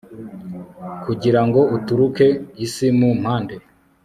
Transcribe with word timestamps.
kugira 1.03 1.41
ngo 1.47 1.61
uturuke 1.77 2.27
isi 2.65 2.87
mu 2.99 3.09
mpande 3.21 3.55